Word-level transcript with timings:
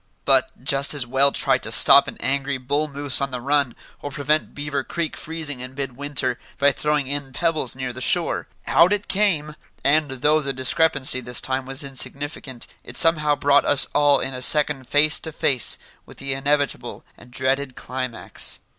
But, 0.25 0.63
just 0.63 0.95
as 0.95 1.05
well 1.05 1.31
try 1.31 1.59
to 1.59 1.71
stop 1.71 2.07
an 2.07 2.17
angry 2.21 2.57
bull 2.57 2.87
moose 2.87 3.21
on 3.21 3.29
the 3.29 3.39
run, 3.39 3.75
or 4.01 4.09
prevent 4.09 4.55
Beaver 4.55 4.83
Creek 4.83 5.15
freezing 5.15 5.59
in 5.59 5.75
mid 5.75 5.95
winter 5.95 6.39
by 6.57 6.71
throwing 6.71 7.05
in 7.05 7.31
pebbles 7.33 7.75
near 7.75 7.93
the 7.93 8.01
shore. 8.01 8.47
Out 8.65 8.93
it 8.93 9.07
came! 9.07 9.53
And, 9.83 10.09
though 10.09 10.41
the 10.41 10.53
discrepancy 10.53 11.21
this 11.21 11.39
time 11.39 11.67
was 11.67 11.83
insignificant, 11.83 12.65
it 12.83 12.97
somehow 12.97 13.35
brought 13.35 13.63
us 13.63 13.85
all 13.93 14.19
in 14.19 14.33
a 14.33 14.41
second 14.41 14.85
face 14.87 15.19
to 15.19 15.31
face 15.31 15.77
with 16.07 16.17
the 16.17 16.33
inevitable 16.33 17.05
and 17.15 17.29
dreaded 17.29 17.75
climax. 17.75 18.59